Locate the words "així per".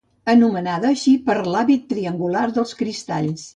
0.93-1.35